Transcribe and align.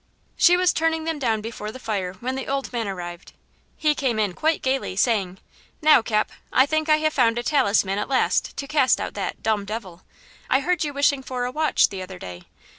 She 0.35 0.57
was 0.57 0.73
turning 0.73 1.03
them 1.03 1.19
down 1.19 1.41
before 1.41 1.71
the 1.71 1.77
fire 1.77 2.13
when 2.21 2.33
the 2.33 2.47
old 2.47 2.73
man 2.73 2.87
arrived. 2.87 3.33
He 3.77 3.93
came 3.93 4.17
in 4.17 4.33
quite 4.33 4.63
gayly, 4.63 4.95
saying: 4.95 5.37
"Now, 5.79 6.01
Cap, 6.01 6.31
I 6.51 6.65
think 6.65 6.89
I 6.89 6.97
have 6.97 7.13
found 7.13 7.37
a 7.37 7.43
talisman 7.43 7.99
at 7.99 8.09
last 8.09 8.57
to 8.57 8.65
cast 8.67 8.99
out 8.99 9.13
that 9.13 9.43
'dumb 9.43 9.63
devil,' 9.63 10.01
I 10.49 10.61
heard 10.61 10.83
you 10.83 10.91
wishing 10.91 11.21
for 11.21 11.45
a 11.45 11.51
watch 11.51 11.89
the 11.89 12.01
other 12.01 12.17
day. 12.17 12.45